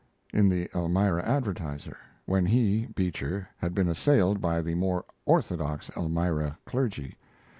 in 0.33 0.49
the 0.49 0.67
Elmira 0.73 1.23
Advertiser, 1.23 1.95
when 2.25 2.47
he 2.47 2.87
(Beecher) 2.95 3.47
had 3.57 3.75
been 3.75 3.87
assailed 3.87 4.41
by 4.41 4.59
the 4.59 4.73
more 4.73 5.05
orthodox 5.27 5.91
Elmira 5.95 6.57
clergy. 6.65 7.17